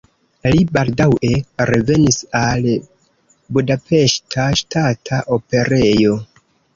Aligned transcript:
Li 0.53 0.61
baldaŭe 0.75 1.27
revenis 1.69 2.15
al 2.39 2.65
Budapeŝta 3.57 4.47
Ŝtata 4.63 5.21
Operejo. 5.39 6.17